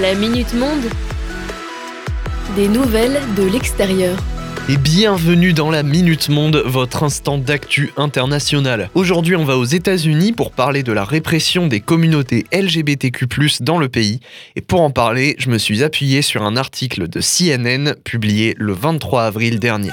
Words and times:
La 0.00 0.14
Minute 0.14 0.54
Monde. 0.54 0.84
Des 2.56 2.66
nouvelles 2.66 3.20
de 3.36 3.42
l'extérieur. 3.42 4.16
Et 4.70 4.78
bienvenue 4.78 5.52
dans 5.52 5.70
la 5.70 5.82
Minute 5.82 6.30
Monde, 6.30 6.62
votre 6.64 7.02
instant 7.02 7.36
d'actu 7.36 7.92
international. 7.98 8.88
Aujourd'hui, 8.94 9.36
on 9.36 9.44
va 9.44 9.58
aux 9.58 9.66
États-Unis 9.66 10.32
pour 10.32 10.52
parler 10.52 10.82
de 10.82 10.92
la 10.92 11.04
répression 11.04 11.66
des 11.66 11.80
communautés 11.80 12.46
LGBTQ+ 12.54 13.26
dans 13.60 13.76
le 13.76 13.90
pays. 13.90 14.20
Et 14.56 14.62
pour 14.62 14.80
en 14.80 14.90
parler, 14.90 15.36
je 15.38 15.50
me 15.50 15.58
suis 15.58 15.82
appuyé 15.82 16.22
sur 16.22 16.42
un 16.42 16.56
article 16.56 17.06
de 17.06 17.20
CNN 17.20 17.94
publié 18.02 18.54
le 18.56 18.72
23 18.72 19.24
avril 19.24 19.58
dernier. 19.58 19.90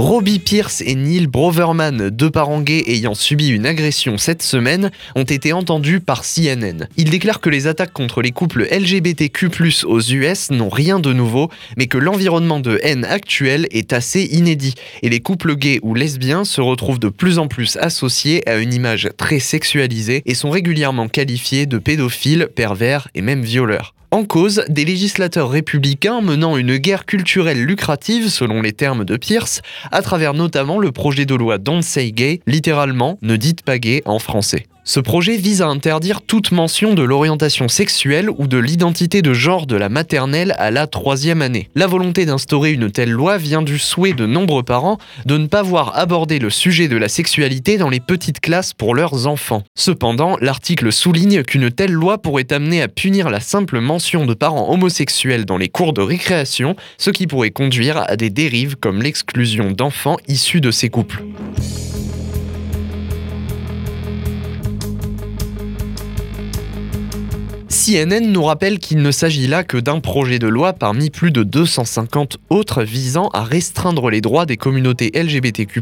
Robbie 0.00 0.38
Pierce 0.38 0.80
et 0.80 0.94
Neil 0.94 1.26
Broverman, 1.26 2.08
deux 2.08 2.30
parents 2.30 2.62
gays 2.62 2.84
ayant 2.86 3.14
subi 3.14 3.48
une 3.48 3.66
agression 3.66 4.16
cette 4.16 4.42
semaine, 4.42 4.90
ont 5.14 5.24
été 5.24 5.52
entendus 5.52 6.00
par 6.00 6.22
CNN. 6.22 6.88
Ils 6.96 7.10
déclarent 7.10 7.42
que 7.42 7.50
les 7.50 7.66
attaques 7.66 7.92
contre 7.92 8.22
les 8.22 8.30
couples 8.30 8.66
LGBTQ+ 8.72 9.50
aux 9.84 10.00
US 10.00 10.52
n'ont 10.52 10.70
rien 10.70 11.00
de 11.00 11.12
nouveau, 11.12 11.50
mais 11.76 11.86
que 11.86 11.98
l'environnement 11.98 12.60
de 12.60 12.80
haine 12.82 13.04
actuel 13.04 13.68
est 13.72 13.92
assez 13.92 14.22
inédit 14.22 14.72
et 15.02 15.10
les 15.10 15.20
couples 15.20 15.54
gays 15.54 15.80
ou 15.82 15.94
lesbiens 15.94 16.46
se 16.46 16.62
retrouvent 16.62 16.98
de 16.98 17.10
plus 17.10 17.38
en 17.38 17.46
plus 17.46 17.76
associés 17.76 18.48
à 18.48 18.56
une 18.56 18.72
image 18.72 19.10
très 19.18 19.38
sexualisée 19.38 20.22
et 20.24 20.34
sont 20.34 20.48
régulièrement 20.48 21.08
qualifiés 21.08 21.66
de 21.66 21.76
pédophiles, 21.76 22.48
pervers 22.54 23.08
et 23.14 23.20
même 23.20 23.42
violeurs. 23.42 23.92
En 24.12 24.24
cause, 24.24 24.64
des 24.68 24.84
législateurs 24.84 25.50
républicains 25.50 26.20
menant 26.20 26.56
une 26.56 26.78
guerre 26.78 27.06
culturelle 27.06 27.64
lucrative, 27.64 28.28
selon 28.28 28.60
les 28.60 28.72
termes 28.72 29.04
de 29.04 29.16
Pierce, 29.16 29.62
à 29.92 30.02
travers 30.02 30.34
notamment 30.34 30.80
le 30.80 30.90
projet 30.90 31.26
de 31.26 31.36
loi 31.36 31.58
Don't 31.58 31.82
Say 31.82 32.10
Gay, 32.10 32.40
littéralement 32.48 33.18
Ne 33.22 33.36
dites 33.36 33.62
pas 33.62 33.78
gay 33.78 34.02
en 34.06 34.18
français. 34.18 34.66
Ce 34.82 34.98
projet 34.98 35.36
vise 35.36 35.62
à 35.62 35.68
interdire 35.68 36.20
toute 36.22 36.50
mention 36.50 36.94
de 36.94 37.02
l'orientation 37.02 37.68
sexuelle 37.68 38.28
ou 38.38 38.48
de 38.48 38.58
l'identité 38.58 39.22
de 39.22 39.32
genre 39.32 39.66
de 39.66 39.76
la 39.76 39.88
maternelle 39.88 40.52
à 40.58 40.72
la 40.72 40.88
troisième 40.88 41.42
année. 41.42 41.68
La 41.76 41.86
volonté 41.86 42.24
d'instaurer 42.24 42.72
une 42.72 42.90
telle 42.90 43.12
loi 43.12 43.36
vient 43.36 43.62
du 43.62 43.78
souhait 43.78 44.14
de 44.14 44.26
nombreux 44.26 44.62
parents 44.62 44.98
de 45.26 45.36
ne 45.36 45.46
pas 45.46 45.62
voir 45.62 45.96
aborder 45.98 46.38
le 46.38 46.50
sujet 46.50 46.88
de 46.88 46.96
la 46.96 47.08
sexualité 47.08 47.76
dans 47.76 47.90
les 47.90 48.00
petites 48.00 48.40
classes 48.40 48.72
pour 48.72 48.94
leurs 48.96 49.26
enfants. 49.26 49.62
Cependant, 49.76 50.36
l'article 50.40 50.90
souligne 50.90 51.42
qu'une 51.42 51.70
telle 51.70 51.92
loi 51.92 52.18
pourrait 52.18 52.52
amener 52.52 52.80
à 52.82 52.88
punir 52.88 53.28
la 53.28 53.38
simple 53.38 53.78
mention 53.78 53.99
de 54.00 54.34
parents 54.34 54.72
homosexuels 54.72 55.44
dans 55.44 55.58
les 55.58 55.68
cours 55.68 55.92
de 55.92 56.00
récréation, 56.00 56.74
ce 56.96 57.10
qui 57.10 57.26
pourrait 57.26 57.50
conduire 57.50 57.98
à 57.98 58.16
des 58.16 58.30
dérives 58.30 58.76
comme 58.76 59.02
l'exclusion 59.02 59.72
d'enfants 59.72 60.16
issus 60.26 60.62
de 60.62 60.70
ces 60.70 60.88
couples. 60.88 61.22
CNN 67.68 68.20
nous 68.20 68.44
rappelle 68.44 68.78
qu'il 68.78 68.98
ne 68.98 69.10
s'agit 69.10 69.46
là 69.46 69.64
que 69.64 69.76
d'un 69.76 70.00
projet 70.00 70.38
de 70.38 70.46
loi 70.46 70.72
parmi 70.72 71.10
plus 71.10 71.30
de 71.30 71.42
250 71.42 72.38
autres 72.48 72.82
visant 72.82 73.28
à 73.28 73.42
restreindre 73.42 74.10
les 74.10 74.20
droits 74.20 74.46
des 74.46 74.56
communautés 74.56 75.10
LGBTQ, 75.14 75.80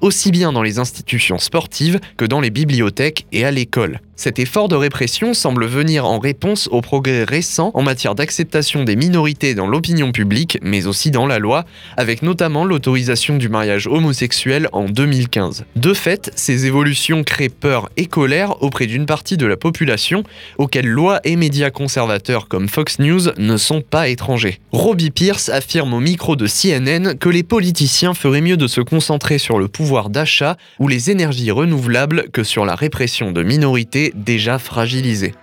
aussi 0.00 0.30
bien 0.30 0.52
dans 0.52 0.62
les 0.62 0.78
institutions 0.78 1.38
sportives 1.38 2.00
que 2.16 2.24
dans 2.24 2.40
les 2.40 2.50
bibliothèques 2.50 3.26
et 3.32 3.44
à 3.44 3.50
l'école. 3.50 4.00
Cet 4.16 4.38
effort 4.38 4.68
de 4.68 4.76
répression 4.76 5.34
semble 5.34 5.66
venir 5.66 6.06
en 6.06 6.20
réponse 6.20 6.68
aux 6.70 6.80
progrès 6.80 7.24
récents 7.24 7.72
en 7.74 7.82
matière 7.82 8.14
d'acceptation 8.14 8.84
des 8.84 8.94
minorités 8.94 9.54
dans 9.54 9.66
l'opinion 9.66 10.12
publique, 10.12 10.58
mais 10.62 10.86
aussi 10.86 11.10
dans 11.10 11.26
la 11.26 11.40
loi, 11.40 11.64
avec 11.96 12.22
notamment 12.22 12.64
l'autorisation 12.64 13.36
du 13.36 13.48
mariage 13.48 13.88
homosexuel 13.88 14.68
en 14.72 14.84
2015. 14.84 15.64
De 15.74 15.94
fait, 15.94 16.30
ces 16.36 16.66
évolutions 16.66 17.24
créent 17.24 17.48
peur 17.48 17.88
et 17.96 18.06
colère 18.06 18.62
auprès 18.62 18.86
d'une 18.86 19.06
partie 19.06 19.36
de 19.36 19.46
la 19.46 19.56
population, 19.56 20.22
auxquelles 20.58 20.86
lois 20.86 21.20
et 21.24 21.34
médias 21.34 21.70
conservateurs 21.70 22.46
comme 22.46 22.68
Fox 22.68 23.00
News 23.00 23.32
ne 23.36 23.56
sont 23.56 23.80
pas 23.80 24.08
étrangers. 24.08 24.60
Robbie 24.70 25.10
Pierce 25.10 25.48
affirme 25.48 25.92
au 25.92 26.00
micro 26.00 26.36
de 26.36 26.46
CNN 26.46 27.14
que 27.18 27.28
les 27.28 27.42
politiciens 27.42 28.14
feraient 28.14 28.40
mieux 28.40 28.56
de 28.56 28.68
se 28.68 28.80
concentrer 28.80 29.38
sur 29.38 29.58
le 29.58 29.66
pouvoir 29.66 30.08
d'achat 30.08 30.56
ou 30.78 30.86
les 30.86 31.10
énergies 31.10 31.50
renouvelables 31.50 32.30
que 32.32 32.44
sur 32.44 32.64
la 32.64 32.76
répression 32.76 33.32
de 33.32 33.42
minorités 33.42 34.03
déjà 34.14 34.58
fragilisé. 34.58 35.34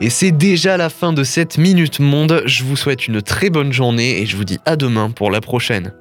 Et 0.00 0.08
c'est 0.08 0.32
déjà 0.32 0.76
la 0.76 0.88
fin 0.88 1.12
de 1.12 1.24
cette 1.24 1.58
Minute 1.58 2.00
Monde. 2.00 2.42
Je 2.46 2.64
vous 2.64 2.76
souhaite 2.76 3.06
une 3.06 3.20
très 3.20 3.50
bonne 3.50 3.72
journée 3.72 4.22
et 4.22 4.26
je 4.26 4.36
vous 4.36 4.44
dis 4.44 4.58
à 4.64 4.76
demain 4.76 5.10
pour 5.10 5.30
la 5.30 5.42
prochaine. 5.42 5.92